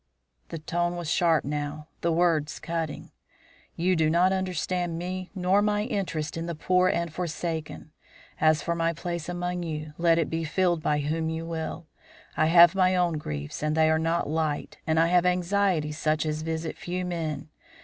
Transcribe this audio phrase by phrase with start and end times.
[0.49, 3.11] The tone was sharp now, the words cutting.
[3.75, 7.91] "You do not understand me nor my interest in the poor and forsaken.
[8.39, 11.85] As for my place among you, let it be filled by whom you will.
[12.35, 16.25] I have my own griefs, and they are not light, and I have anxieties such
[16.25, 17.49] as visit few men.